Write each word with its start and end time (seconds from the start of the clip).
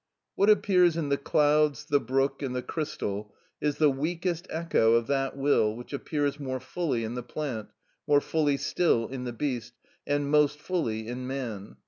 What 0.33 0.49
appears 0.49 0.97
in 0.97 1.09
the 1.09 1.15
clouds, 1.17 1.85
the 1.85 1.99
brook, 1.99 2.41
and 2.41 2.55
the 2.55 2.63
crystal 2.63 3.35
is 3.61 3.77
the 3.77 3.91
weakest 3.91 4.47
echo 4.49 4.93
of 4.95 5.05
that 5.05 5.37
will 5.37 5.75
which 5.75 5.93
appears 5.93 6.39
more 6.39 6.59
fully 6.59 7.03
in 7.03 7.13
the 7.13 7.21
plant, 7.21 7.69
more 8.07 8.19
fully 8.19 8.57
still 8.57 9.07
in 9.07 9.25
the 9.25 9.31
beast, 9.31 9.73
and 10.07 10.31
most 10.31 10.57
fully 10.59 11.07
in 11.07 11.27
man. 11.27 11.77